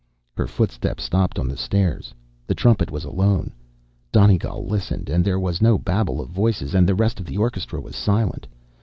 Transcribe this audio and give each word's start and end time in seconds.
Her 0.35 0.47
footsteps 0.47 1.03
stopped 1.03 1.37
on 1.37 1.47
the 1.47 1.55
stairs. 1.55 2.11
The 2.47 2.55
trumpet 2.55 2.89
was 2.89 3.03
alone. 3.03 3.51
Donegal 4.11 4.65
listened; 4.65 5.09
and 5.09 5.23
there 5.23 5.39
was 5.39 5.61
no 5.61 5.77
babble 5.77 6.19
of 6.19 6.29
voices, 6.29 6.73
and 6.73 6.89
the 6.89 6.95
rest 6.95 7.19
of 7.19 7.27
the 7.27 7.37
orchestra 7.37 7.79
was 7.79 7.95
silent. 7.95 8.47